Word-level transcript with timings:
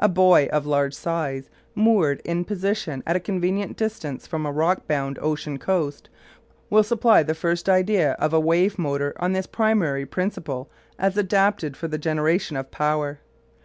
A 0.00 0.08
buoy 0.08 0.50
of 0.50 0.66
large 0.66 0.92
size, 0.92 1.50
moored 1.76 2.20
in 2.24 2.44
position 2.44 3.00
at 3.06 3.14
a 3.14 3.20
convenient 3.20 3.76
distance 3.76 4.26
from 4.26 4.44
a 4.44 4.50
rock 4.50 4.88
bound 4.88 5.20
ocean 5.22 5.56
coast, 5.56 6.10
will 6.68 6.82
supply 6.82 7.22
the 7.22 7.32
first 7.36 7.68
idea 7.68 8.14
of 8.14 8.32
a 8.34 8.40
wave 8.40 8.76
motor 8.76 9.14
on 9.20 9.30
this 9.32 9.46
primary 9.46 10.04
principle 10.04 10.68
as 10.98 11.16
adapted 11.16 11.76
for 11.76 11.86
the 11.86 11.96
generation 11.96 12.56
of 12.56 12.72
power. 12.72 13.20